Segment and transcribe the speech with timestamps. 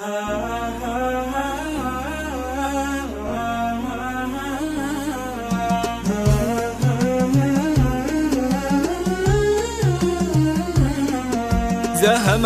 [0.00, 0.12] زهم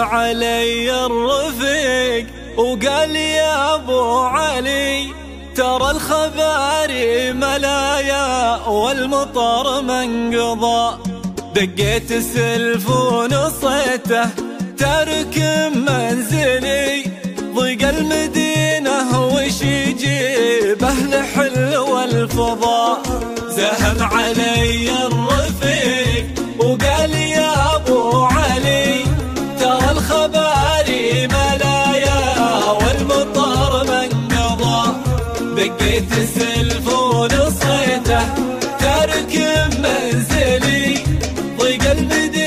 [0.00, 5.14] علي الرفيق وقال يا أبو علي
[5.56, 10.98] ترى الخباري ملايا والمطر منقضى.
[11.54, 14.30] دقيت السلف ونصيته
[14.78, 15.38] ترك
[15.74, 17.23] منزلي.
[17.54, 23.02] ضيق المدينة وش يجيب أهل حل والفضاء.
[23.48, 26.26] زهم علي الرفيق
[26.58, 29.04] وقال يا أبو علي
[29.60, 32.20] ترى الخباري ملايا
[32.70, 34.96] والمطر منقضى
[35.56, 38.24] دقيت السلف ونصيته
[38.80, 39.34] ترك
[39.84, 40.98] منزلي.
[41.58, 42.43] ضيق المدينة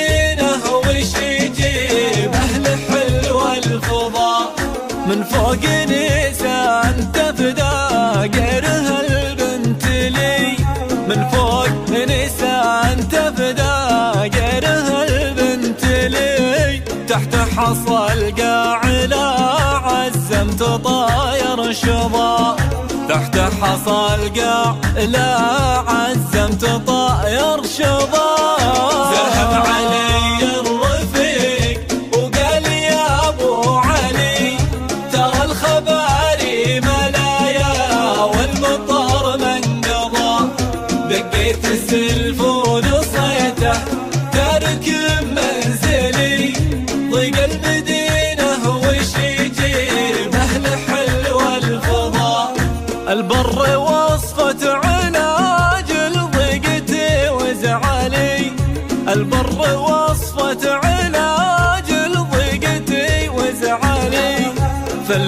[11.07, 13.77] من فوق نيسان تفدى
[14.35, 16.81] غيرها البنت لي.
[17.09, 18.81] تحت حصى القاع
[19.13, 19.29] لا
[19.87, 22.55] عزمت طاير شظى
[23.09, 25.37] تحت حصى القاع لا
[25.87, 28.29] عزمت طاير شظى
[29.13, 30.66] ذهب علي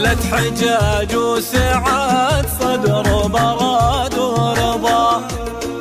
[0.09, 5.27] فلت حجاج وسعات صدر براد ورضا.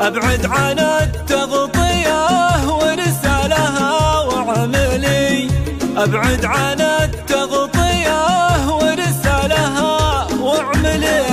[0.01, 2.27] أبعد عن التغطية
[2.69, 5.49] ورسالها وعملي.
[5.97, 8.21] أبعد عن التغطية
[8.69, 11.25] ورسالها وعملي.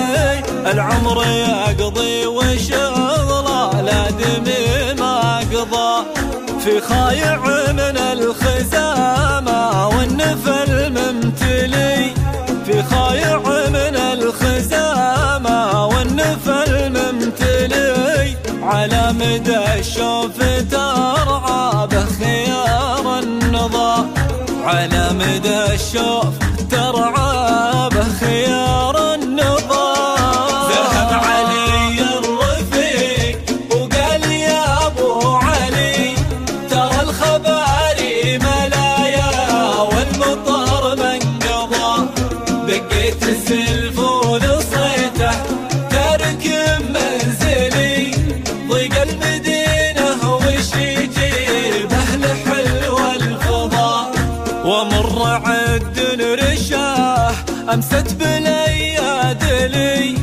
[0.72, 6.06] العمر يقضي وشغله لا دمي ما قضى.
[6.64, 7.38] في خايع
[7.72, 7.98] من
[19.16, 20.38] مدى الشوف
[20.72, 24.10] ترعى بخيار النضا
[24.64, 26.34] على مدى الشوف
[26.72, 29.94] ترعى بخيار النضا
[30.72, 33.38] ذهب علي الرفيق
[33.72, 36.16] وقال يا أبو علي
[36.70, 39.32] ترى الخباري ملايا
[39.92, 42.10] والمطر منقضى.
[42.68, 43.85] دقيت السلف
[48.86, 51.92] ضيق المدينة وش يجيب
[55.48, 57.32] عد رشاه
[57.74, 60.16] أمست بليادلي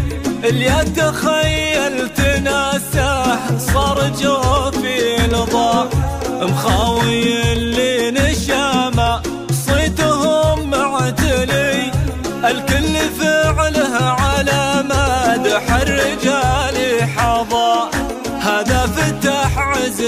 [0.45, 5.89] اللي تخيل تناساه صار جوفي لضا
[6.43, 9.23] مخاوي اللي نشامه
[9.67, 11.91] صيتهم معتلي
[12.45, 13.32] الكل فعله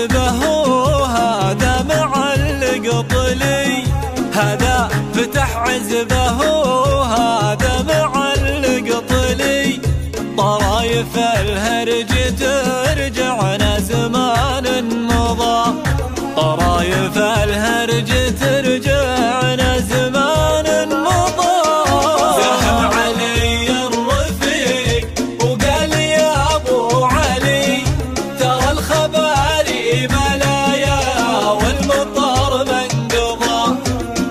[0.05, 3.85] عزبه وهذا معلق طلي
[4.35, 9.81] هذا فتح عزبه وهذا معلق طلي.
[10.39, 14.67] طرايف الهرج ترجعنا زمان
[15.07, 15.75] مضى
[16.37, 18.11] طرايف الهرج
[18.41, 18.94] ترجعنا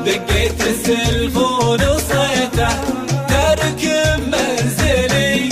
[0.05, 2.69] دقيت السلف ونصيته
[3.29, 3.83] ترك
[4.27, 5.49] منزلي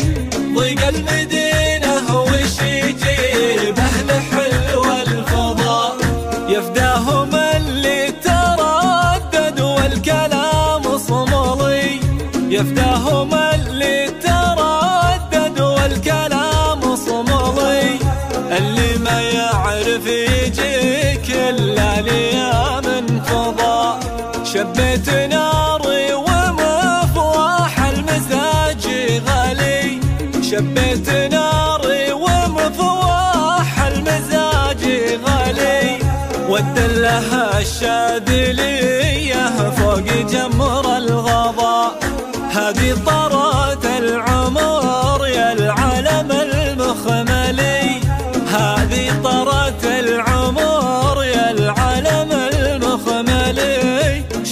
[0.55, 5.95] ضيق المدينة وش يجيب؟ أهل حل والفضاء
[6.49, 11.99] يفداهم اللي تردد والكلام صملي
[12.49, 13.20] يفداهم
[24.77, 28.85] ناري ومفواح المزاج
[29.27, 29.99] غالي.
[30.49, 34.83] شبيت ناري ومفواح المزاج
[35.25, 35.99] غالي.
[36.49, 39.43] ودلها الشاذلية
[39.77, 41.91] فوق جمر الغضا.
[42.51, 43.30] هذه طر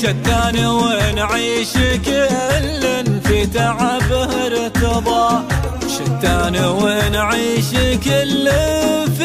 [0.01, 1.73] شتان ونعيش
[2.05, 2.83] كل
[3.23, 5.43] في تعب ارتضى
[5.95, 7.71] شتان ونعيش
[8.05, 8.49] كل
[9.17, 9.18] في